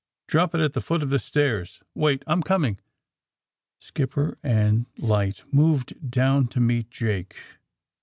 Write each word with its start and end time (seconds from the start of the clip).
'^Drop 0.27 0.55
it 0.55 0.61
at 0.61 0.73
the 0.73 0.81
foot 0.81 1.03
of 1.03 1.11
the 1.11 1.19
stairs. 1.19 1.83
Wait, 1.93 2.23
I'm 2.25 2.41
coming." 2.41 2.79
Skipper 3.77 4.35
and 4.41 4.87
light 4.97 5.43
moved 5.53 5.93
dewn 6.09 6.47
to 6.47 6.59
meet 6.59 6.89
Jake. 6.89 7.35